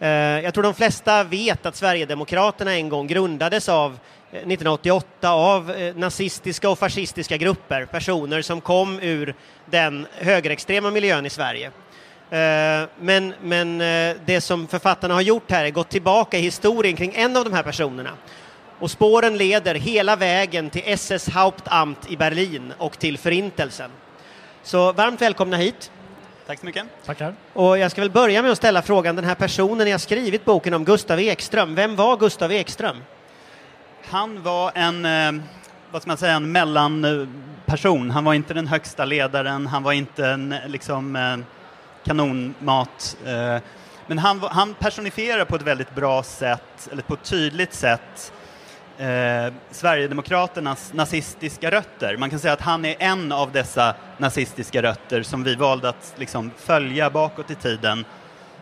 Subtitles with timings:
[0.00, 3.92] Eh, jag tror de flesta vet att Sverigedemokraterna en gång grundades av
[4.32, 9.34] eh, 1988 av eh, nazistiska och fascistiska grupper, personer som kom ur
[9.66, 11.66] den högerextrema miljön i Sverige.
[12.30, 13.78] Eh, men, men
[14.26, 17.52] det som författarna har gjort här är gått tillbaka i historien kring en av de
[17.52, 18.10] här personerna
[18.78, 23.90] och spåren leder hela vägen till SS Hauptamt i Berlin och till Förintelsen.
[24.62, 25.90] Så varmt välkomna hit.
[26.46, 26.86] Tack så mycket.
[27.04, 27.34] Tackar.
[27.52, 30.74] Och jag ska väl börja med att ställa frågan, den här personen jag skrivit boken
[30.74, 32.96] om, Gustav Ekström, vem var Gustav Ekström?
[34.04, 35.42] Han var en, eh,
[35.90, 38.10] vad ska man säga, en mellanperson.
[38.10, 41.36] Han var inte den högsta ledaren, han var inte en liksom, eh,
[42.04, 43.16] kanonmat.
[43.24, 43.58] Eh,
[44.06, 48.32] men han, han personifierar på ett väldigt bra sätt, eller på ett tydligt sätt,
[48.98, 52.16] eh, Sverigedemokraternas nazistiska rötter.
[52.16, 56.14] Man kan säga att han är en av dessa nazistiska rötter som vi valde att
[56.16, 58.04] liksom, följa bakåt i tiden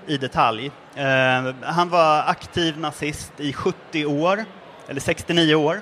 [0.07, 0.71] i detalj.
[0.95, 4.45] Eh, han var aktiv nazist i 70 år,
[4.89, 5.81] eller 69 år.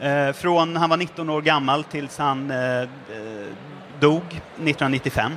[0.00, 2.86] Eh, från han var 19 år gammal tills han eh, eh
[4.00, 5.32] dog 1995.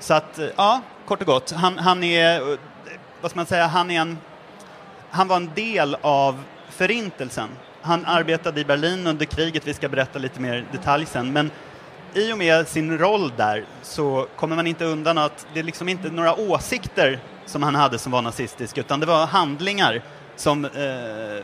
[0.00, 2.58] Så att, eh, ja, kort och gott, han, han är, eh,
[3.20, 4.18] vad ska man säga, han är en,
[5.10, 6.42] han var en del av
[6.76, 7.48] Förintelsen.
[7.82, 11.50] Han arbetade i Berlin under kriget, vi ska berätta lite mer detalj sen, men
[12.14, 15.88] i och med sin roll där så kommer man inte undan att det är liksom
[15.88, 20.02] inte några åsikter som han hade som var nazistiska, utan det var handlingar
[20.36, 20.70] som eh,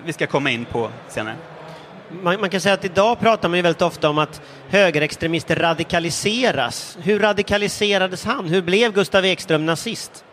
[0.05, 1.37] vi ska komma in på senare.
[2.23, 6.99] Man, man, kan säga att idag pratar man ju väldigt ofta om att högerextremister radikaliseras.
[7.03, 8.49] Hur radikaliserades han?
[8.49, 10.25] Hur blev Gustav Ekström nazist?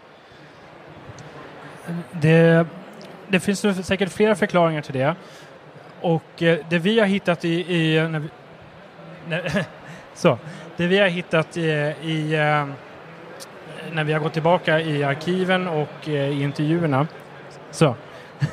[2.11, 2.65] Det
[3.27, 5.15] det finns säkert flera förklaringar till det.
[6.01, 7.75] Och eh, det vi har hittat i...
[7.75, 8.29] i när vi,
[9.29, 9.65] när,
[10.15, 10.37] så,
[10.77, 12.29] det vi har hittat eh, i, i,
[13.91, 17.07] när vi har gått tillbaka i arkiven och eh, i intervjuerna
[17.71, 17.95] så,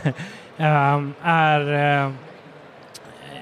[0.57, 2.13] ehm, är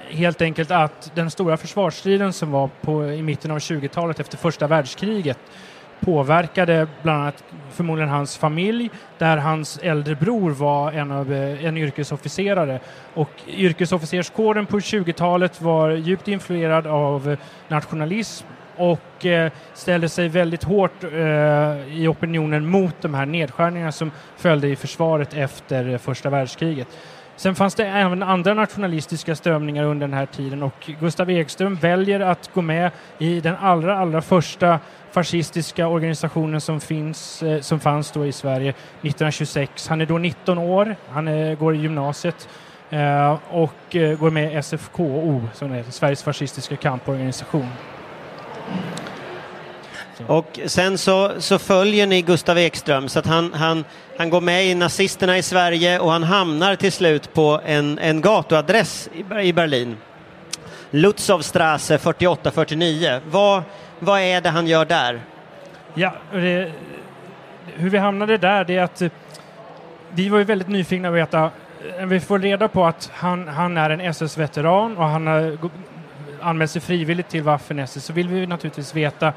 [0.09, 4.67] helt enkelt att den stora försvarsstriden som var på, i mitten av 20-talet efter första
[4.67, 5.37] världskriget
[6.05, 11.77] påverkade bland annat förmodligen hans familj där hans äldre bror var en, av, eh, en
[11.77, 12.79] yrkesofficerare.
[13.13, 17.37] Och yrkesofficerskåren på 20-talet var djupt influerad av eh,
[17.67, 18.45] nationalism
[18.77, 21.09] och eh, ställde sig väldigt hårt eh,
[21.97, 26.87] i opinionen mot de här nedskärningarna som följde i försvaret efter eh, första världskriget.
[27.35, 32.19] Sen fanns det även andra nationalistiska strömningar under den här tiden och Gustav Ekström väljer
[32.19, 34.79] att gå med i den allra, allra första
[35.11, 39.87] fascistiska organisationen som, finns, eh, som fanns då i Sverige 1926.
[39.87, 42.49] Han är då 19 år, han är, går i gymnasiet
[42.89, 47.69] eh, och går med i SFKO, som är Sveriges fascistiska kamporganisation.
[50.27, 53.85] Och sen så, så, följer ni Gustav Ekström så att han, han,
[54.17, 58.21] han går med i nazisterna i Sverige och han hamnar till slut på en, en
[58.21, 59.97] gatuadress i, i Berlin.
[60.89, 63.19] Lutzowstrasse 4849.
[63.31, 63.63] Vad,
[63.99, 65.21] vad är det han gör där?
[65.93, 66.71] Ja, det,
[67.75, 69.11] hur vi hamnade där det är att eh,
[70.09, 71.51] vi var ju väldigt nyfikna att veta
[71.99, 75.57] eh, vi får reda på att han, han är en SS-veteran och han har
[76.41, 79.33] anmält sig frivilligt till Waffen-SS så vill vi naturligtvis veta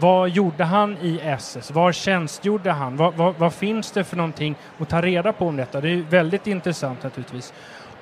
[0.00, 1.70] vad gjorde han i SS?
[1.70, 2.96] Var tjänstgjorde han?
[2.96, 5.80] Vad, vad, vad, finns det för någonting att ta reda på om detta?
[5.80, 7.52] Det är väldigt intressant naturligtvis.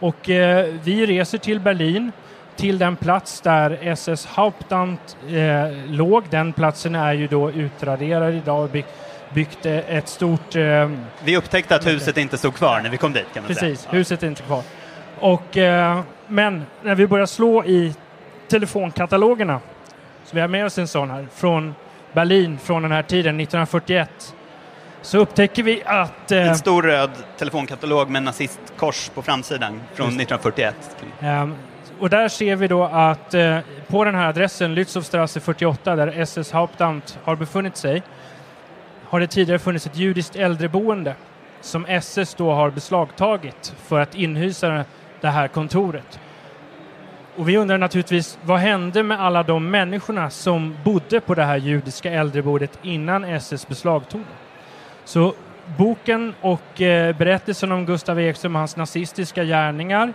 [0.00, 2.12] Och eh, vi reser till Berlin
[2.56, 6.24] till den plats där SS Hauptamt eh, låg.
[6.30, 8.88] Den platsen är ju då utraderad idag och byggt,
[9.34, 10.56] byggt ett stort...
[10.56, 10.90] Eh,
[11.24, 13.92] vi upptäckte att huset inte stod kvar när vi kom dit kan man precis, säga.
[13.92, 14.62] Huset är inte kvar.
[15.18, 17.94] Och, eh, men när vi börjar slå i
[18.48, 19.60] telefonkatalogerna,
[20.26, 21.74] så vi har med oss en sån här, från
[22.12, 24.34] Berlin från den här tiden, 1941,
[25.02, 26.32] så upptäcker vi att...
[26.32, 30.74] Eh, en stor röd telefonkatalog med nazistkors på framsidan från 1941.
[31.20, 31.54] Um,
[31.98, 36.52] och där ser vi då att eh, på den här adressen, Lützowstrasse 48, där SS
[36.52, 38.02] Hauptamt har befunnit sig,
[39.04, 41.14] har det tidigare funnits ett judiskt äldreboende
[41.60, 44.84] som SS då har beslagtagit för att inhysa
[45.20, 46.20] det här kontoret.
[47.36, 51.56] Och vi undrar naturligtvis, vad hände med alla de människorna som bodde på det här
[51.56, 54.36] judiska äldreboendet innan SS beslagtog det?
[55.04, 55.34] Så
[55.78, 60.12] boken och eh, berättelsen om Gustav Ekström och hans nazistiska gärningar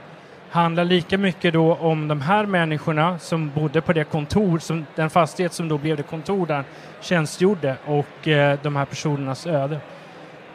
[0.50, 5.10] handlar lika mycket då om de här människorna som bodde på det kontor, som, den
[5.10, 6.66] fastighet som då blev det kontor där han
[7.02, 9.80] tjänstgjorde och eh, de här personernas öde.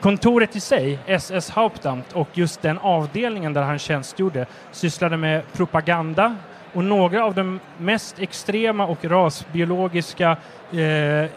[0.00, 6.36] Kontoret i sig, SS Hauptamt och just den avdelningen där han tjänstgjorde sysslade med propaganda
[6.76, 10.36] och några av de mest extrema och rasbiologiska
[10.72, 11.30] eh,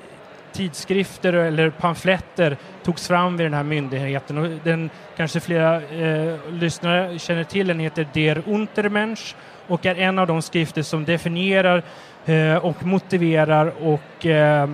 [0.52, 4.38] tidskrifter eller pamfletter togs fram vid den här myndigheten.
[4.38, 9.36] Och den kanske flera eh, lyssnare känner till, den heter Der Untermensch
[9.68, 11.84] och är en av de skrifter som definierar
[12.26, 14.70] eh, och motiverar och eh,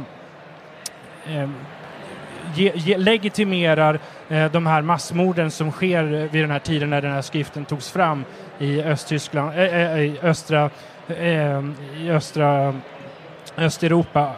[1.28, 1.50] eh
[2.58, 4.00] ge, ge, legitimerar
[4.30, 7.92] eh, de här massmorden som sker vid den här tiden när den här skriften togs
[7.92, 8.26] fram
[8.60, 10.70] i Östtyskland, äh, i östra,
[12.02, 12.76] i östra
[13.58, 14.32] Östeuropa.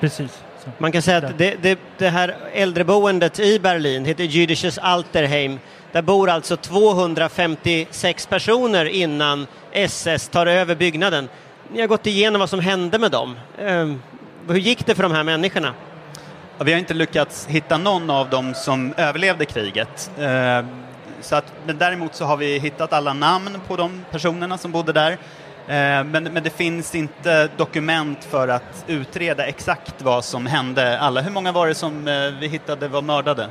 [0.00, 0.42] precis.
[0.78, 5.58] Man kan säga att det, det, det, här äldreboendet i Berlin heter Jüdisches Alterheim.
[5.92, 11.28] Där bor alltså 256 personer innan SS tar över byggnaden.
[11.72, 13.36] Ni har gått igenom vad som hände med dem.
[14.48, 15.74] hur gick det för de här människorna?
[16.64, 20.10] Vi har inte lyckats hitta någon av dem som överlevde kriget.
[20.18, 20.64] Eh,
[21.20, 24.92] så att, men däremot så har vi hittat alla namn på de personerna som bodde
[24.92, 25.10] där.
[25.12, 31.20] Eh, men, men det finns inte dokument för att utreda exakt vad som hände alla.
[31.20, 33.48] Hur många var det som eh, vi hittade var mördade?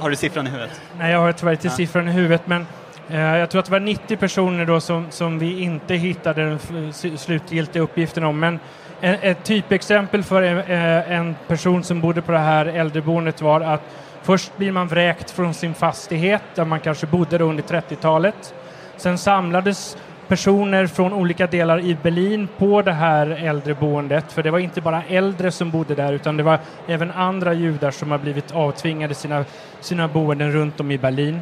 [0.00, 0.80] Har du siffran i huvudet?
[0.98, 1.72] Nej, jag har tyvärr inte ja.
[1.72, 2.66] siffran i huvudet, men
[3.08, 7.82] jag tror att det var 90 personer då som, som vi inte hittade den slutgiltiga
[7.82, 8.40] uppgiften om.
[8.40, 8.60] Men
[9.02, 13.82] ett typexempel för eh, en person som bodde på det här äldreboendet var att
[14.22, 18.54] först blir man vräkt från sin fastighet där man kanske bodde under 30-talet.
[18.96, 19.96] Sen samlades
[20.28, 24.32] personer från olika delar i Berlin på det här äldreboendet.
[24.32, 27.90] För det var inte bara äldre som bodde där utan det var även andra judar
[27.90, 29.44] som har blivit avtvingade sina,
[29.80, 31.40] sina boenden runt om i Berlin.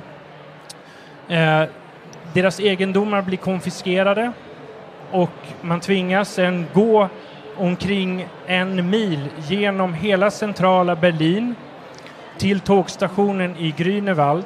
[1.28, 1.62] Eh,
[2.32, 4.32] deras egendomar blir konfiskerade
[5.10, 5.30] och
[5.60, 7.08] man tvingas sen gå
[7.60, 11.54] omkring en mil genom hela centrala Berlin
[12.38, 14.44] till tågstationen i Grünewald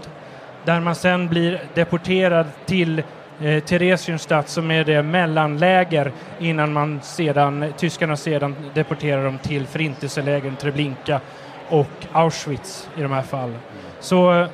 [0.64, 3.02] där man sen blir deporterad till
[3.40, 10.56] eh, Theresienstadt som är det mellanläger innan man sedan, tyskarna sedan deporterar dem till förintelselägren
[10.56, 11.20] Treblinka
[11.68, 13.58] och Auschwitz i de här fallen.
[14.00, 14.48] Så eh,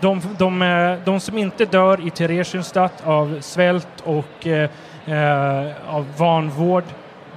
[0.00, 4.70] de, de, eh, de som inte dör i Theresienstadt av svält och eh,
[5.06, 6.84] eh av vanvård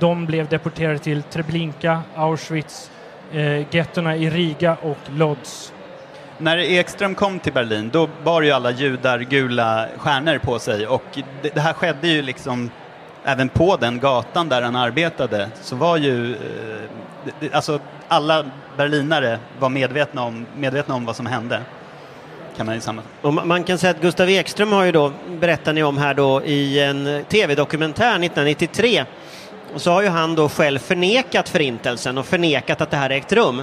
[0.02, 2.92] de blev deporterade till Treblinka, Auschwitz,
[3.32, 5.74] eh, gettorna i Riga och Lodz.
[6.38, 11.04] När Ekström kom till Berlin, då bar ju alla judar gula stjärnor på sig och
[11.42, 12.70] det, det här skedde ju liksom
[13.24, 18.46] även på den gatan där han arbetade så var ju, eh, alltså alla
[18.78, 21.62] berlinare var medvetna om, medvetna om vad som hände.
[22.58, 23.02] Kan man, samma.
[23.22, 26.44] Och man kan säga att Gustav Ekström har ju då, berättar ni om här då,
[26.44, 29.06] i en tv-dokumentär 1993
[29.74, 33.32] och så har ju han då själv förnekat förintelsen och förnekat att det här ägt
[33.32, 33.60] rum.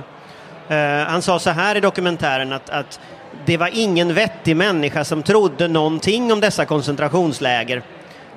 [0.71, 0.77] Uh,
[1.07, 3.01] han sa så här i dokumentären att, att
[3.45, 7.77] det var ingen vettig människa som trodde någonting om dessa koncentrationsläger.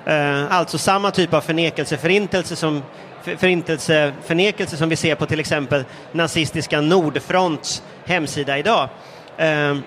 [0.08, 2.82] Uh, alltså samma typ av förnekelse, förintelse som,
[3.22, 8.88] förintelse, förnekelse som vi ser på till exempel nazistiska Nordfronts hemsida idag.
[9.42, 9.78] Uh,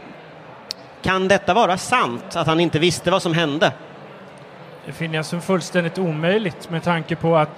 [1.02, 3.72] kan detta vara sant, att han inte visste vad som hände?
[4.86, 7.50] Det finner jag som fullständigt omöjligt med tanke på att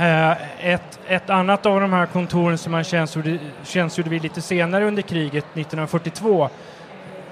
[0.00, 4.84] Eh, ett, ett annat av de här kontoren som han tjänstgjorde, tjänstgjorde vid lite senare
[4.84, 6.48] under kriget, 1942,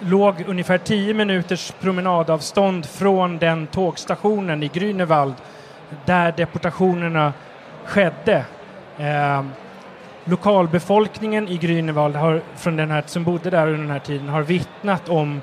[0.00, 5.34] låg ungefär 10 minuters promenadavstånd från den tågstationen i Grünewald
[6.04, 7.32] där deportationerna
[7.84, 8.44] skedde.
[8.98, 9.44] Eh,
[10.24, 14.42] lokalbefolkningen i Grünewald har, från den här, som bodde där under den här tiden har
[14.42, 15.42] vittnat om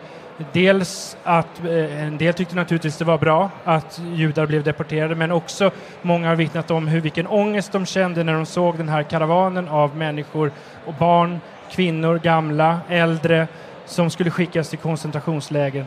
[0.51, 5.31] Dels att eh, en del tyckte naturligtvis det var bra att judar blev deporterade men
[5.31, 5.71] också
[6.01, 9.67] många har vittnat om hur vilken ångest de kände när de såg den här karavanen
[9.67, 10.51] av människor
[10.85, 11.39] och barn,
[11.71, 13.47] kvinnor, gamla, äldre
[13.85, 15.85] som skulle skickas till koncentrationsläger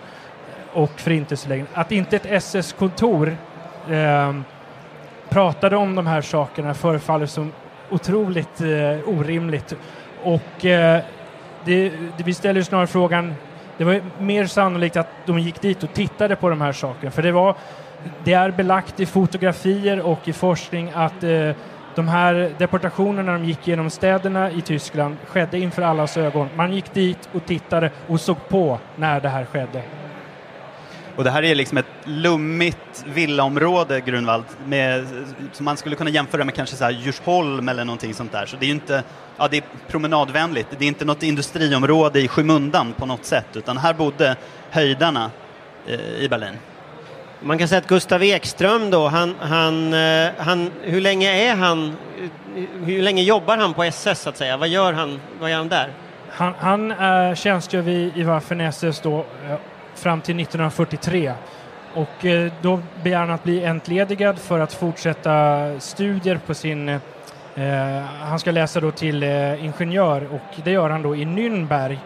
[0.73, 1.67] och förintelseläger.
[1.75, 3.37] Att inte ett SS-kontor
[3.91, 4.35] eh,
[5.29, 7.53] pratade om de här sakerna förefaller som
[7.91, 9.77] otroligt eh, orimligt.
[10.23, 11.03] Och eh,
[11.65, 13.35] det, det, vi ställer snarare frågan
[13.79, 17.11] det var mer sannolikt att de gick dit och tittade på de här sakerna.
[17.11, 17.57] För det, var,
[18.25, 21.51] det är belagt i fotografier och i forskning att eh,
[21.95, 26.49] de här deportationerna de gick genom städerna i Tyskland skedde inför allas ögon.
[26.57, 29.83] Man gick dit och tittade och såg på när det här skedde.
[31.17, 35.07] Och det här är liksom ett lummigt villaområde, Grunwald, med,
[35.53, 38.47] som man skulle kunna jämföra med kanske så här Djursholm eller någonting sånt där.
[38.47, 39.03] Så det är ju inte,
[39.37, 43.79] ja det är promenadvänligt, det är inte något industriområde i skymundan på något sätt, utan
[43.79, 44.37] här bodde
[44.71, 45.31] höjdarna
[45.87, 46.55] eh, i Berlin.
[47.41, 51.97] Man kan säga att Gustav Ekström då, han, han, eh, han, hur länge är han,
[52.85, 54.57] hur länge jobbar han på SS så att säga?
[54.57, 55.91] Vad gör han, vad gör han där?
[56.31, 59.27] Han, han äh, tjänstgör vid, i Waffen SS då
[59.99, 61.33] fram till 1943.
[61.95, 66.89] Och eh, då begär han att bli entledigad för att fortsätta studier på sin...
[66.89, 71.99] Eh, han ska läsa då till eh, ingenjör och det gör han då i Nürnberg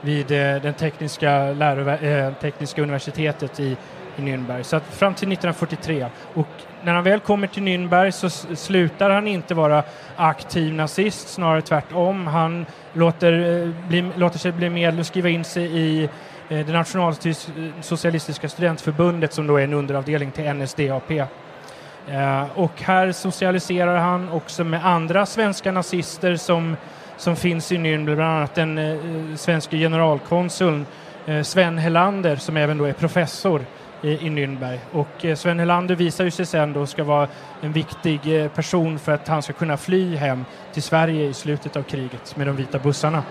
[0.00, 3.76] vid eh, den tekniska, läro, eh, tekniska universitetet i,
[4.16, 4.62] i Nürnberg.
[4.62, 6.06] Så att fram till 1943.
[6.34, 6.48] Och
[6.82, 9.82] när han väl kommer till Nürnberg så slutar han inte vara
[10.16, 12.26] aktiv nazist, snarare tvärtom.
[12.26, 16.08] Han låter, eh, bli, låter sig bli medlem, skriva in sig i
[16.48, 21.10] Eh, det nationalsocialistiska studentförbundet som då är en underavdelning till NSDAP.
[21.10, 26.76] Eh, och här socialiserar han också med andra svenska nazister som,
[27.16, 30.86] som finns i Nürnberg, bland annat den eh, svenska generalkonsuln
[31.26, 33.64] eh, Sven Helander som även då är professor
[34.02, 34.78] i, i Nürnberg.
[34.92, 37.28] Och eh, Sven Helander visar ju sig sen då ska vara
[37.60, 41.76] en viktig eh, person för att han ska kunna fly hem till Sverige i slutet
[41.76, 43.22] av kriget med de vita bussarna.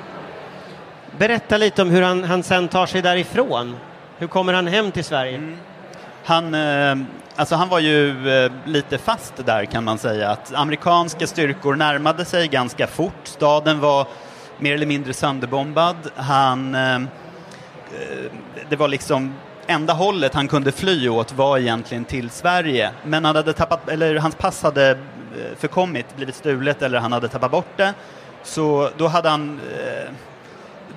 [1.17, 3.75] Berätta lite om hur han, han sen tar sig därifrån.
[4.17, 5.35] Hur kommer han hem till Sverige?
[5.35, 5.57] Mm.
[6.25, 6.95] Han, eh,
[7.35, 10.29] alltså han var ju eh, lite fast där kan man säga.
[10.29, 13.13] Att amerikanska styrkor närmade sig ganska fort.
[13.23, 14.07] Staden var
[14.57, 15.95] mer eller mindre sönderbombad.
[16.15, 16.99] Han, eh,
[18.69, 19.33] det var liksom
[19.67, 22.91] enda hållet han kunde fly åt var egentligen till Sverige.
[23.03, 24.97] Men han hade tappat, eller hans pass hade
[25.57, 27.93] förkommit, blivit stulet eller han hade tappat bort det.
[28.43, 29.59] Så då hade han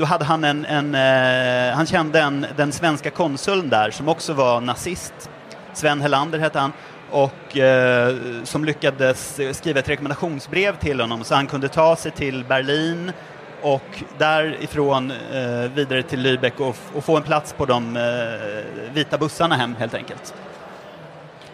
[0.01, 4.33] då hade han en, en eh, han kände en, den svenska konsuln där som också
[4.33, 5.31] var nazist.
[5.73, 6.73] Sven Helander hette han
[7.11, 8.15] och eh,
[8.45, 13.13] som lyckades skriva ett rekommendationsbrev till honom så han kunde ta sig till Berlin
[13.63, 18.03] och därifrån eh, vidare till Lübeck och, och, få en plats på de eh,
[18.95, 20.35] vita bussarna hem helt enkelt.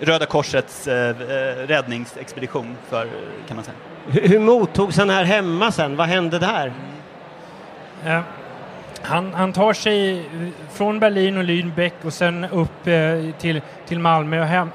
[0.01, 3.09] Röda Korsets eh, eh, räddningsexpedition för,
[3.49, 3.77] kan man säga.
[4.07, 5.97] Hur, hur mottogs han här hemma sen?
[5.97, 6.73] Vad hände där?
[8.05, 8.23] Mm.
[9.07, 10.25] Han, han, tar sig
[10.73, 12.95] från Berlin och Lübeck och sen upp eh,
[13.39, 14.71] till, till Malmö och hem,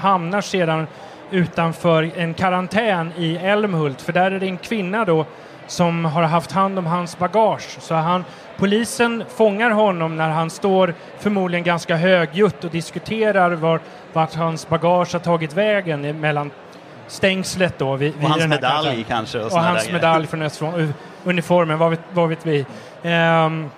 [0.00, 0.86] hamnar sedan
[1.30, 5.26] utanför en karantän i Älmhult för där är det en kvinna då
[5.66, 7.76] som har haft hand om hans bagage.
[7.80, 8.24] Så han,
[8.56, 13.80] polisen fångar honom när han står förmodligen ganska högljutt och diskuterar var,
[14.12, 16.50] vart hans bagage har tagit vägen mellan
[17.08, 17.96] stängslet då.
[17.96, 19.38] Vid, och hans medalj kanske?
[19.38, 22.66] Och, och hans medalj från Östfront, uniformen, vad vet, vad vet vi.
[23.02, 23.70] Um,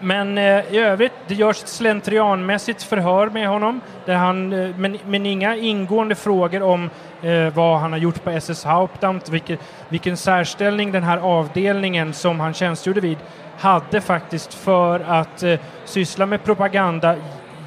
[0.00, 4.98] men eh, i övrigt, det görs ett slentrianmässigt förhör med honom, där han, eh, men,
[5.06, 6.90] men inga ingående frågor om
[7.22, 9.58] eh, vad han har gjort på SS Hauptamt, vilken,
[9.88, 13.18] vilken särställning den här avdelningen som han tjänstgjorde vid
[13.58, 17.16] hade faktiskt för att eh, syssla med propaganda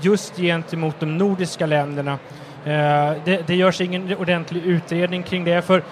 [0.01, 2.11] just gentemot de nordiska länderna.
[2.65, 5.83] Eh, det, det görs ingen ordentlig utredning kring det, för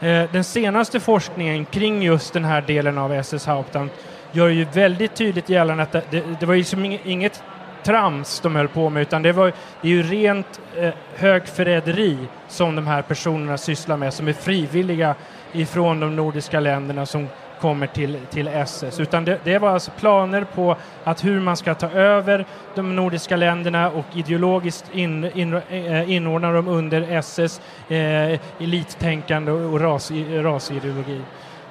[0.00, 3.92] Eh, den senaste forskningen kring just den här delen av SS Hauptamt
[4.32, 7.42] gör ju väldigt tydligt gällande att det, det, det var ju som inget
[7.82, 12.76] trams de höll på med utan det, var, det är ju rent eh, högförräderi som
[12.76, 15.14] de här personerna sysslar med som är frivilliga
[15.52, 17.28] ifrån de nordiska länderna som
[17.60, 19.00] kommer till, till SS.
[19.00, 23.36] Utan det, det, var alltså planer på att hur man ska ta över de nordiska
[23.36, 31.20] länderna och ideologiskt in, in, eh, inordna dem under SS, eh, elittänkande och ras, rasideologi.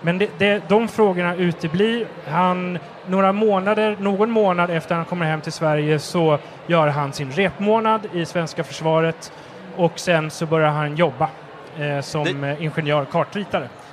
[0.01, 2.08] Men det, det, de frågorna uteblir.
[2.27, 6.38] Han, några månader, någon månad efter han kommer hem till Sverige så
[6.68, 9.32] gör han sin repmånad i svenska försvaret
[9.75, 11.30] och sen så börjar han jobba
[11.80, 13.70] eh, som det, ingenjör, kartritare.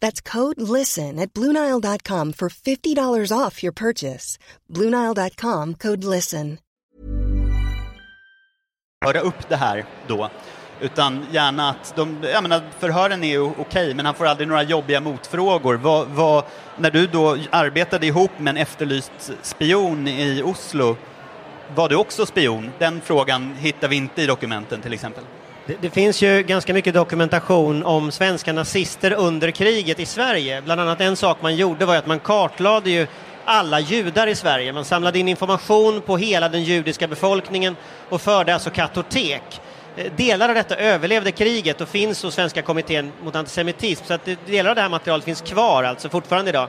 [0.00, 4.38] That's code LISTEN at Bluenile.com for $50 off your purchase.
[4.68, 6.58] Bluenile.com code LISTEN.
[9.04, 10.30] Höra upp det här då.
[10.80, 14.62] Utan gärna att de, jag menar, förhören är okej, okay, men han får aldrig några
[14.62, 15.74] jobbiga motfrågor.
[15.74, 16.44] Vad, vad,
[16.76, 20.96] när du då arbetade ihop med en efterlyst spion i Oslo,
[21.74, 22.70] var du också spion?
[22.78, 25.24] Den frågan hittar vi inte i dokumenten till exempel.
[25.70, 30.62] Det, det, finns ju ganska mycket dokumentation om svenska nazister under kriget i Sverige.
[30.62, 33.06] Bland annat en sak man gjorde var att man kartlade ju
[33.44, 34.72] alla judar i Sverige.
[34.72, 37.76] Man samlade in information på hela den judiska befolkningen
[38.08, 39.60] och förde alltså kartotek.
[39.96, 44.28] Eh, delar av detta överlevde kriget och finns hos Svenska kommittén mot antisemitism så att
[44.46, 46.68] delar av det här materialet finns kvar alltså fortfarande idag.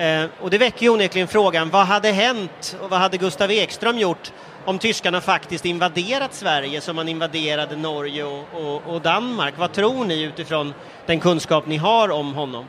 [0.00, 3.98] Eh, och det väcker ju onekligen frågan, vad hade hänt och vad hade Gustav Ekström
[3.98, 4.32] gjort
[4.64, 9.54] om tyskarna faktiskt invaderat Sverige som man invaderade Norge och, och, och Danmark?
[9.58, 10.74] Vad tror ni utifrån
[11.06, 12.64] den kunskap ni har om honom?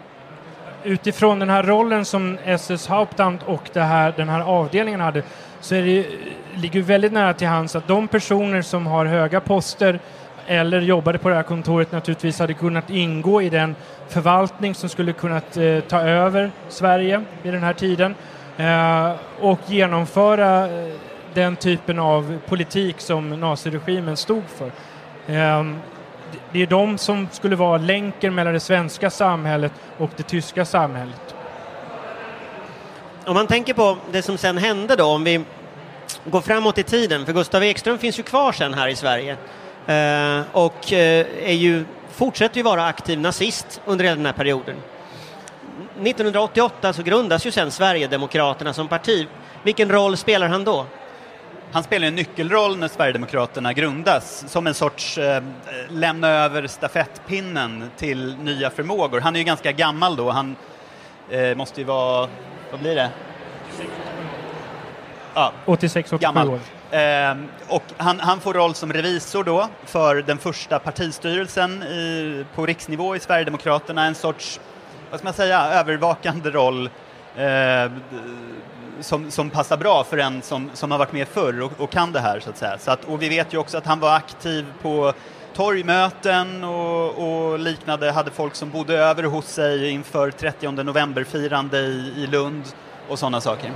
[0.84, 5.24] Utifrån den här rollen som SS Hauptamt och det här, den här avdelningen hade
[5.62, 6.06] så är det,
[6.56, 10.00] ligger väldigt nära till hands att de personer som har höga poster
[10.48, 13.76] eller jobbade på det här kontoret naturligtvis hade kunnat ingå i den
[14.12, 18.16] förvaltning som skulle kunnat eh, ta över Sverige vid den här tiden
[18.58, 20.94] eh, och genomföra eh,
[21.34, 24.72] den typen av politik som naziregimen stod för.
[25.28, 25.80] Ehm,
[26.52, 31.36] det är de som skulle vara länken mellan det svenska samhället och det tyska samhället.
[33.26, 35.44] Om man tänker på det som sen hände då, om vi
[36.26, 39.32] går framåt i tiden, för Gustav Ekström finns ju kvar sen här i Sverige
[39.88, 44.76] eh, och eh, är ju, fortsätter ju vara aktiv nazist under hela den här perioden.
[46.04, 49.28] 1988 så grundas ju sen Sverigedemokraterna som parti.
[49.64, 50.86] Vilken roll spelar han då?
[51.72, 55.44] Han spelar en nyckelroll när Sverigedemokraterna grundas, som en sorts eh,
[55.90, 59.20] lämna över stafettpinnen till nya förmågor.
[59.20, 60.56] Han är ju ganska gammal då, han
[61.30, 62.30] eh, måste ju vara,
[62.72, 63.10] vad blir det?
[65.34, 66.50] Ja, 86, 87 gammal.
[66.50, 66.60] år.
[66.92, 67.36] Eh,
[67.68, 73.16] och han, han, får roll som revisor då för den första partistyrelsen i, på riksnivå
[73.16, 74.60] i Sverigedemokraterna, en sorts,
[75.10, 76.90] vad ska man säga, övervakande roll
[77.36, 77.92] eh,
[79.00, 82.12] som, som passar bra för en som, som har varit med förr och, och kan
[82.12, 82.78] det här så att säga.
[82.78, 85.14] Så att, och vi vet ju också att han var aktiv på
[85.54, 92.14] torgmöten och, och, liknande, hade folk som bodde över hos sig inför 30 november-firande i,
[92.18, 92.64] i Lund
[93.10, 93.72] och sådana saker.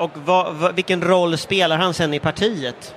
[0.00, 2.94] Och vad, vad, vilken roll spelar han sen i partiet?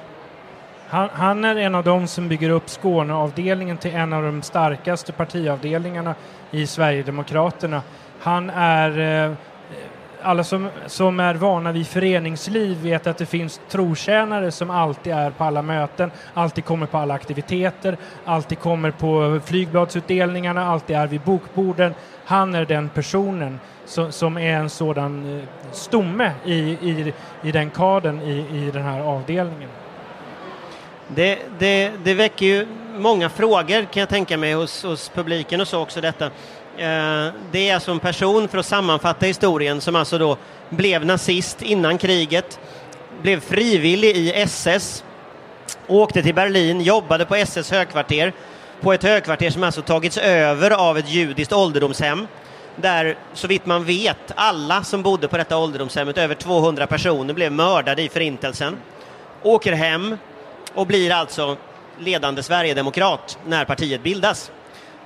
[0.87, 5.11] Han, han, är en av dem som bygger upp Skåneavdelningen till en av de starkaste
[5.11, 6.15] partiavdelningarna
[6.51, 7.81] i Sverigedemokraterna.
[8.19, 9.33] Han är eh,
[10.21, 15.31] alla som, som är vana vid föreningsliv vet att det finns trotjänare som alltid är
[15.31, 21.21] på alla möten, alltid kommer på alla aktiviteter, alltid kommer på flygbladsutdelningarna, alltid är vid
[21.21, 21.93] bokborden.
[22.25, 27.13] Han är den personen som, som är en sådan eh, stomme i, i,
[27.43, 29.69] i den kadern i, i den här avdelningen.
[31.07, 32.67] Det, det, det väcker ju
[32.97, 36.25] många frågor kan jag tänka mig hos, hos publiken och så också detta.
[36.77, 40.37] Eh, det är alltså en person, för att sammanfatta historien, som alltså då
[40.69, 42.59] blev nazist innan kriget,
[43.21, 45.03] blev frivillig i SS,
[45.87, 48.33] åkte till Berlin, jobbade på SS högkvarter,
[48.81, 52.27] på ett högkvarter som alltså tagits över av ett judiskt ålderdomshem
[52.75, 57.51] där, så vitt man vet, alla som bodde på detta ålderdomshemmet, över 200 personer, blev
[57.51, 58.77] mördade i Förintelsen.
[59.43, 60.17] Åker hem
[60.73, 61.57] och blir alltså
[61.99, 64.51] ledande Sverigedemokrat när partiet bildas.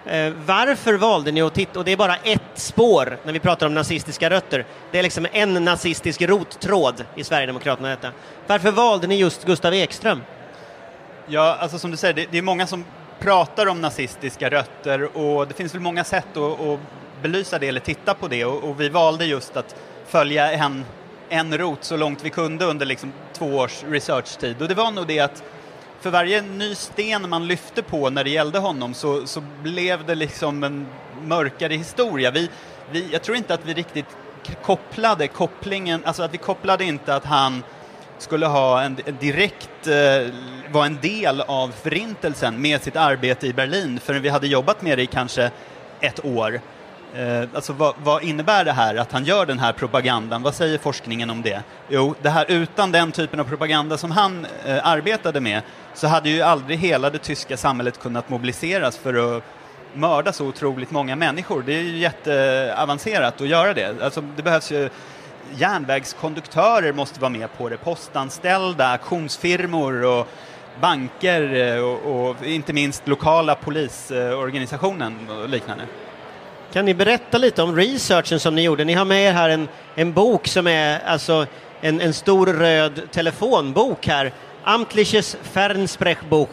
[0.06, 3.66] Eh, varför valde ni att titta, och det är bara ett spår när vi pratar
[3.66, 8.12] om nazistiska rötter, det är liksom en nazistisk rottråd i Sverigedemokraterna detta.
[8.48, 10.22] Varför valde ni just Gustav Ekström?
[11.28, 12.86] Ja, alltså som du säger, det, det är många som
[13.20, 16.80] pratar om nazistiska rötter och det finns väl många sätt att, att
[17.22, 19.76] belysa det eller titta på det och, och, vi valde just att
[20.08, 20.86] följa en,
[21.30, 25.08] en rot så långt vi kunde under liksom två års researchtid och det var nog
[25.08, 25.44] det att
[26.02, 30.16] för varje ny sten man lyfte på när det gällde honom så, så blev det
[30.16, 30.88] liksom en
[31.22, 32.32] mörkare historia.
[32.32, 32.50] Vi,
[32.92, 34.18] vi, jag tror inte att vi riktigt
[34.64, 37.64] kopplade kopplingen, alltså att vi kopplade inte att han
[38.18, 40.34] skulle ha en, en direkt, eh,
[40.72, 44.98] vara en del av förintelsen med sitt arbete i Berlin förrän vi hade jobbat med
[44.98, 45.52] det i kanske
[46.02, 46.62] ett år.
[47.18, 50.44] Eh, alltså vad, vad, innebär det här att han gör den här propagandan?
[50.44, 51.64] Vad säger forskningen om det?
[51.90, 55.62] Jo, det här, utan den typen av propaganda som han eh, arbetade med
[55.94, 59.44] så hade ju aldrig hela det tyska samhället kunnat mobiliseras för att
[59.94, 61.64] mörda så otroligt många människor.
[61.66, 64.04] Det är ju jätteavancerat att göra det.
[64.04, 64.90] Alltså, det behövs ju
[65.56, 70.28] järnvägskonduktörer måste vara med på det, postanställda, auktionsfirmor och
[70.82, 75.84] banker eh, och, och inte minst lokala polisorganisationen och liknande.
[76.74, 78.84] Kan ni berätta lite om researchen som ni gjorde?
[78.84, 81.46] Ni har med er här en, en bok som är alltså
[81.82, 84.32] en, en stor röd telefonbok här.
[84.64, 86.50] Amtliches Fernsprechbuch.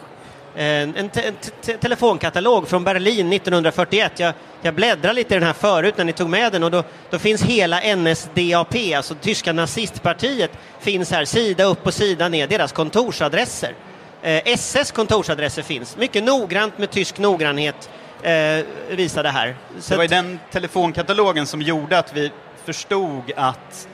[0.55, 4.19] En, en, te, te, telefonkatalog från Berlin 1941.
[4.19, 6.83] Jag, jag bläddrade lite i den här förut när ni tog med den och då,
[7.09, 12.71] då finns hela NSDAP, alltså tyska nazistpartiet, finns här sida upp och sida ner, deras
[12.71, 13.73] kontorsadresser.
[14.21, 17.89] Eh, SS kontorsadresser finns, mycket noggrant med tysk noggrannhet
[18.21, 19.55] eh, visa det här.
[19.79, 22.31] Så det var ju den telefonkatalogen som gjorde att vi
[22.65, 23.87] förstod att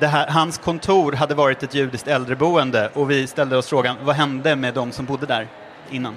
[0.00, 4.56] här, hans kontor hade varit ett judiskt äldreboende och vi ställde oss frågan, vad hände
[4.56, 5.46] med de som bodde där
[5.90, 6.14] innan?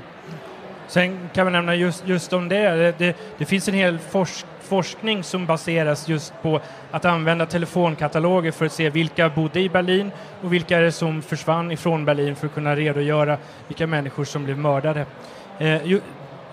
[0.88, 4.46] Sen kan man nämna just, just om det, det, det, det finns en hel forsk,
[4.62, 10.12] forskning som baseras just på att använda telefonkataloger för att se vilka bodde i Berlin
[10.42, 13.38] och vilka är det som försvann ifrån Berlin för att kunna redogöra
[13.68, 15.06] vilka människor som blev mördade.
[15.60, 16.02] Eh, ju,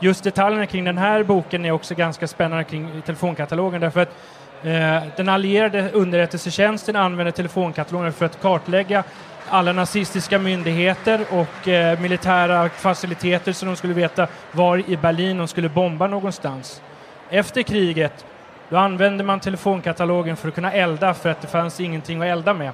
[0.03, 4.15] just detaljerna kring den här boken är också ganska spännande kring telefonkatalogen därför att
[4.63, 9.05] eh, den allierade underrättelsetjänsten använder telefonkatalogen för att kartlägga
[9.49, 15.49] alla nazistiska myndigheter och eh, militära faciliteter så de skulle veta var i Berlin de
[15.49, 16.83] skulle bomba någonstans.
[17.31, 18.25] Efter kriget
[18.69, 22.55] då använde man telefonkatalogen för att kunna elda för att det fanns ingenting att elda
[22.55, 22.73] med.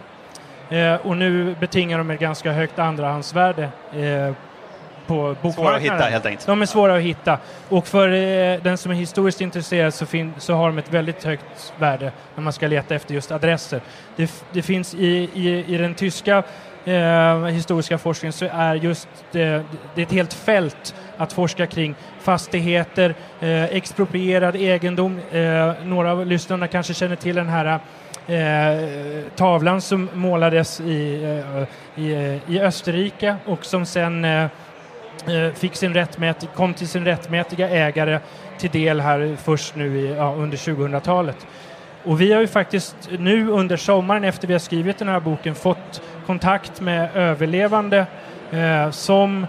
[0.68, 4.34] Eh, och nu betingar de ett ganska högt andrahandsvärde eh,
[5.08, 5.52] på bokmarknaden.
[5.52, 6.46] Svåra att hitta helt enkelt.
[6.46, 7.38] De är svåra att hitta.
[7.68, 10.06] Och för eh, den som är historiskt intresserad så,
[10.38, 13.80] så har de ett väldigt högt värde när man ska leta efter just adresser.
[14.16, 16.42] Det, det finns i, i, i den tyska
[16.84, 21.94] eh, historiska forskningen så är just det, det är ett helt fält att forska kring
[22.20, 25.20] fastigheter, eh, exproprierad egendom.
[25.32, 27.80] Eh, några av lyssnarna kanske känner till den här
[28.28, 34.48] eh, tavlan som målades i, eh, i, eh, i Österrike och som sen eh, eh,
[35.26, 38.20] Eh, fick sin rättmät, kom till sin rättmätiga ägare
[38.58, 41.46] till del här först nu i, ja, under 2000-talet.
[42.04, 45.54] Och vi har ju faktiskt nu under sommaren efter vi har skrivit den här boken
[45.54, 48.06] fått kontakt med överlevande
[48.50, 49.46] eh, som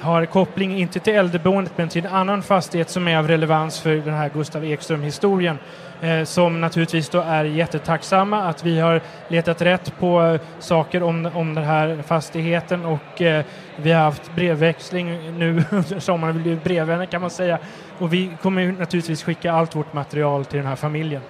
[0.00, 3.94] har koppling inte till äldreboendet men till en annan fastighet som är av relevans för
[3.94, 5.58] den här Gustav Ekström-historien.
[6.00, 11.30] Eh, som naturligtvis då är jättetacksamma att vi har letat rätt på eh, saker om,
[11.34, 13.44] om den här fastigheten och eh,
[13.76, 17.58] vi har haft brevväxling nu under sommaren, vi blir brevvänner kan man säga.
[17.98, 21.22] Och vi kommer naturligtvis skicka allt vårt material till den här familjen.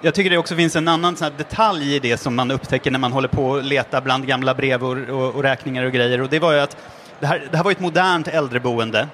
[0.00, 2.90] Jag tycker det också finns en annan sån här detalj i det som man upptäcker
[2.90, 6.22] när man håller på att leta bland gamla brev och, och, och räkningar och grejer.
[6.22, 6.76] Och det var ju att
[7.20, 9.08] det här, det här var ett modernt äldreboende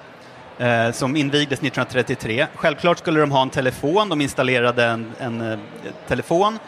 [0.57, 2.47] eh, som invigdes 1933.
[2.55, 5.59] Självklart skulle de ha en telefon, de installerade en, en eh,
[6.07, 6.59] telefon.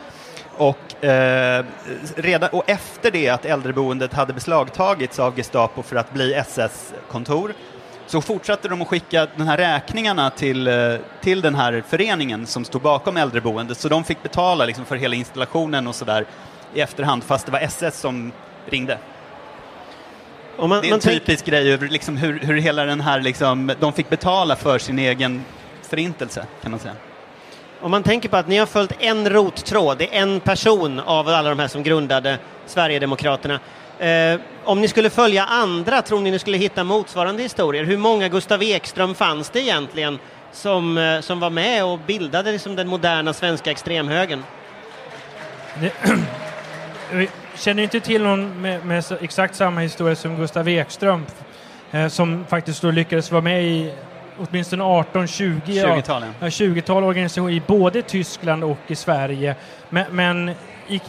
[0.57, 1.65] Och, eh,
[2.15, 7.53] redan, och efter det att äldreboendet hade beslagtagits av Gestapo för att bli SS-kontor
[8.07, 12.65] så fortsatte de att skicka de här räkningarna till, eh, till den här föreningen som
[12.65, 16.25] stod bakom äldreboendet, så de fick betala liksom för hela installationen och sådär
[16.73, 18.31] i efterhand, fast det var SS som
[18.65, 18.97] ringde.
[20.57, 23.21] Man, Det är man en tänk- typisk grej över liksom hur, hur hela den här,
[23.21, 25.45] liksom, de fick betala för sin egen
[25.89, 26.93] förintelse, kan man säga.
[27.81, 31.27] Om man tänker på att ni har följt en rottråd, det är en person av
[31.29, 33.59] alla de här som grundade Sverigedemokraterna.
[33.99, 37.83] Eh, om ni skulle följa andra, tror ni ni skulle hitta motsvarande historier?
[37.83, 40.19] Hur många Gustav Ekström fanns det egentligen
[40.51, 44.43] som, eh, som var med och bildade liksom den moderna svenska extremhögern?
[47.57, 51.25] Känner inte till någon med, med exakt samma historia som Gustav Ekström
[51.91, 53.93] eh, som faktiskt då lyckades vara med i
[54.37, 56.29] åtminstone 18-20 ja, 20-talen.
[56.39, 59.55] ja, 20-tal organisationer i både Tyskland och i Sverige.
[59.89, 60.49] Men, men
[60.87, 61.01] i,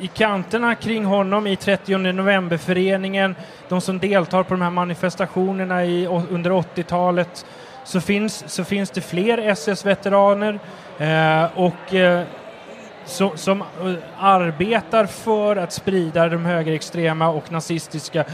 [0.00, 3.36] i kanterna kring honom, i 30 novemberföreningen,
[3.68, 7.46] de som deltar på de här manifestationerna i, under 80-talet,
[7.84, 10.58] så finns, så finns det fler SS-veteraner
[10.98, 12.24] eh, och eh,
[13.04, 18.24] som, som eh, arbetar för att sprida de högerextrema och nazistiska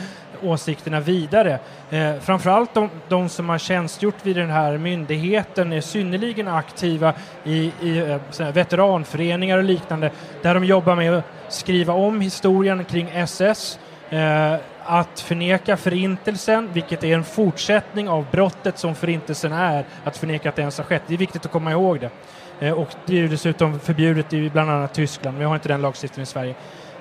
[0.42, 1.58] åsikterna vidare.
[1.90, 7.72] Eh, framförallt de, de som har tjänstgjort vid den här myndigheten är synnerligen aktiva i,
[7.80, 7.98] i
[8.38, 10.10] eh, veteranföreningar och liknande
[10.42, 13.78] där de jobbar med att skriva om historien kring SS
[14.10, 14.54] eh,
[14.84, 20.56] att förneka förintelsen, vilket är en fortsättning av brottet som förintelsen är, att förneka att
[20.56, 21.02] det ens har skett.
[21.06, 22.10] Det är viktigt att komma ihåg det.
[22.60, 25.82] Eh, och det är ju dessutom förbjudet i bland annat Tyskland, vi har inte den
[25.82, 26.54] lagstiftningen i Sverige.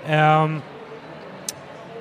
[0.08, 0.62] Ehm,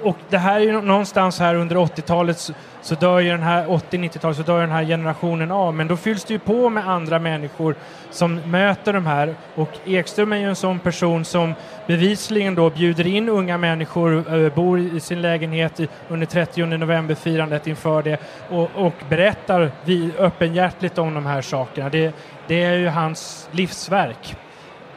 [0.02, 3.66] och det här är ju någonstans här under 80-talet så, så dör ju den här
[3.66, 7.18] 80-90-talet så dör den här generationen av men då fylls det ju på med andra
[7.18, 7.74] människor
[8.10, 11.54] som möter de här och Ekström är ju en sån person som
[11.86, 18.02] bevisligen då bjuder in unga människor, eh, bor i sin lägenhet under 30 novemberfirandet inför
[18.02, 21.88] det och, och berättar vi, öppenhjärtligt om de här sakerna.
[21.88, 22.14] Det,
[22.46, 24.36] det är ju hans livsverk.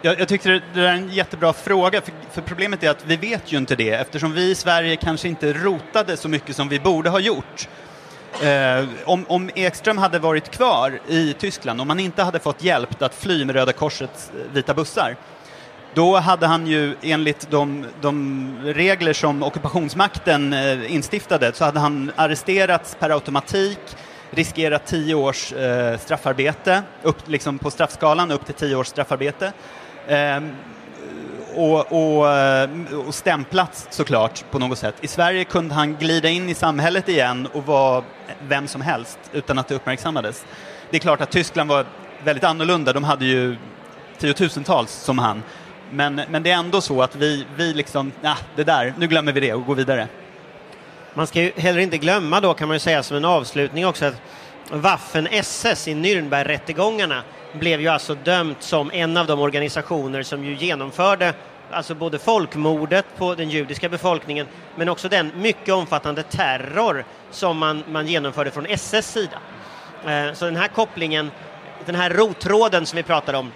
[0.03, 3.05] Jag, jag tyckte det, det där är en jättebra fråga, för, för problemet är att
[3.05, 6.69] vi vet ju inte det eftersom vi i Sverige kanske inte rotade så mycket som
[6.69, 7.69] vi borde ha gjort.
[8.43, 13.01] Eh, om, om Ekström hade varit kvar i Tyskland, om han inte hade fått hjälp
[13.01, 15.15] att fly med Röda Korsets eh, vita bussar,
[15.93, 22.11] då hade han ju enligt de, de regler som ockupationsmakten eh, instiftade så hade han
[22.15, 23.79] arresterats per automatik,
[24.29, 29.53] riskerat tio års eh, straffarbete, upp, liksom på straffskalan upp till tio års straffarbete.
[30.07, 30.51] Ehm,
[31.55, 32.69] och, och, eh,
[33.07, 34.95] och stämplats såklart på något sätt.
[35.01, 38.03] I Sverige kunde han glida in i samhället igen och vara
[38.41, 40.45] vem som helst utan att det uppmärksammades.
[40.89, 41.85] Det är klart att Tyskland var
[42.23, 43.57] väldigt annorlunda, de hade ju
[44.17, 45.43] tiotusentals som han.
[45.91, 49.31] Men, men det är ändå så att vi, vi liksom, nah, det där, nu glömmer
[49.31, 50.07] vi det och går vidare.
[51.13, 54.05] Man ska ju heller inte glömma då kan man ju säga som en avslutning också
[54.05, 54.21] att
[54.71, 61.33] Waffen-SS i Nürnbergrättegångarna blev ju alltså dömt som en av de organisationer som ju genomförde
[61.71, 67.83] alltså både folkmordet på den judiska befolkningen men också den mycket omfattande terror som man,
[67.87, 69.37] man genomförde från SS sida.
[70.05, 71.31] Eh, så den här kopplingen,
[71.85, 73.51] den här rottråden som vi pratar om,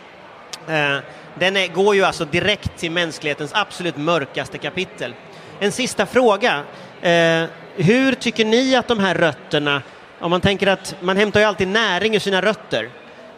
[0.67, 0.97] eh,
[1.39, 5.13] den är, går ju alltså direkt till mänsklighetens absolut mörkaste kapitel.
[5.59, 6.63] En sista fråga.
[7.01, 9.81] Eh, hur tycker ni att de här rötterna,
[10.19, 12.89] om man tänker att man hämtar ju alltid näring ur sina rötter,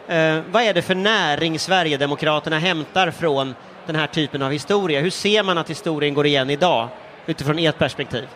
[0.08, 3.54] Eh, vad är det för näring Sverigedemokraterna hämtar från
[3.86, 5.00] den här typen av historia?
[5.00, 6.88] Hur ser man att historien går igen idag
[7.26, 8.28] utifrån ert perspektiv?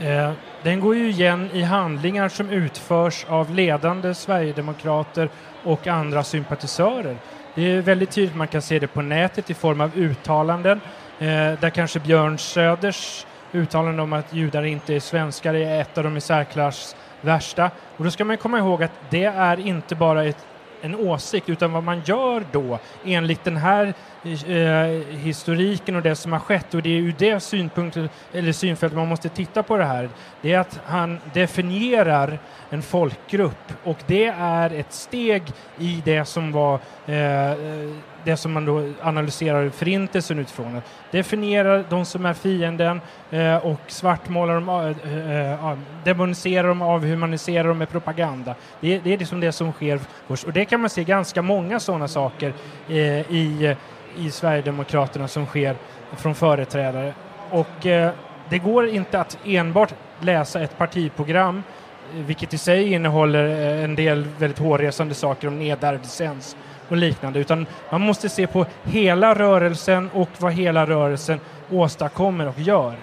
[0.00, 5.28] Eh, den går ju igen i handlingar som utförs av ledande sverigedemokrater
[5.64, 7.16] och andra sympatisörer.
[7.54, 10.80] Det är väldigt tydligt, man kan se det på nätet i form av uttalanden
[11.18, 11.26] eh,
[11.60, 16.16] där kanske Björn Söders uttalande om att judar inte är svenskar är ett av de
[16.16, 17.70] i särklass värsta.
[17.96, 20.46] Och då ska man komma ihåg att det är inte bara ett,
[20.80, 26.32] en åsikt utan vad man gör då enligt den här eh, historiken och det som
[26.32, 29.84] har skett och det är ur det synpunkten, eller synfältet man måste titta på det
[29.84, 30.08] här.
[30.40, 32.38] Det är att han definierar
[32.70, 35.42] en folkgrupp och det är ett steg
[35.78, 36.74] i det som var
[37.06, 37.52] eh,
[38.24, 40.82] det som man då analyserar förintelsen utifrån.
[41.10, 47.68] Definierar de som är fienden eh, och svartmålar dem, eh, eh, eh, demoniserar dem, avhumaniserar
[47.68, 48.54] dem med propaganda.
[48.80, 50.44] Det, det är liksom det som sker först.
[50.44, 52.52] Och det kan man se ganska många sådana saker
[52.88, 52.96] eh,
[53.30, 53.76] i,
[54.16, 55.76] i Sverigedemokraterna som sker
[56.16, 57.14] från företrädare.
[57.50, 58.10] Och eh,
[58.48, 61.62] det går inte att enbart läsa ett partiprogram
[62.14, 66.56] eh, vilket i sig innehåller eh, en del väldigt hårresande saker om nedärvd licens
[66.88, 72.60] och liknande, utan man måste se på hela rörelsen och vad hela rörelsen åstadkommer och
[72.60, 72.96] gör.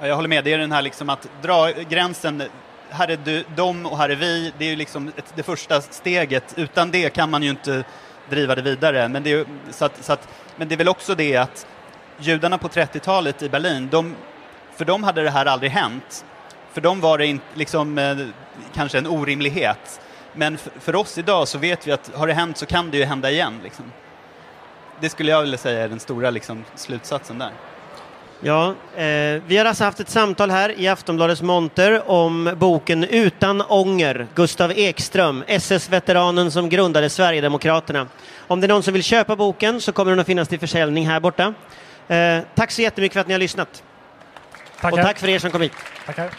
[0.00, 2.42] Jag håller med, det är den här liksom att dra gränsen,
[2.90, 5.80] här är du, de och här är vi, det är ju liksom ett, det första
[5.80, 6.54] steget.
[6.56, 7.84] Utan det kan man ju inte
[8.30, 9.08] driva det vidare.
[9.08, 11.66] Men det är, så att, så att, men det är väl också det att
[12.18, 14.14] judarna på 30-talet i Berlin, de,
[14.76, 16.24] för dem hade det här aldrig hänt.
[16.72, 18.16] För dem var det in, liksom, eh,
[18.74, 20.00] kanske en orimlighet.
[20.34, 23.04] Men för oss idag så vet vi att har det hänt så kan det ju
[23.04, 23.60] hända igen.
[23.62, 23.84] Liksom.
[25.00, 27.50] Det skulle jag vilja säga är den stora liksom, slutsatsen där.
[28.44, 33.60] Ja, eh, vi har alltså haft ett samtal här i Aftonbladets monter om boken Utan
[33.60, 38.06] ånger, Gustav Ekström, SS-veteranen som grundade Sverigedemokraterna.
[38.48, 41.08] Om det är någon som vill köpa boken så kommer den att finnas till försäljning
[41.08, 41.54] här borta.
[42.08, 43.82] Eh, tack så jättemycket för att ni har lyssnat.
[44.80, 44.98] Tackar.
[44.98, 45.72] Och tack för er som kom hit.
[46.06, 46.30] Tackar.